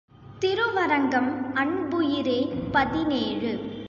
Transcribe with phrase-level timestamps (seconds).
[0.39, 1.53] திருவரங்கம்
[1.53, 2.39] அன்புயிரே
[2.71, 3.79] பதினேழு.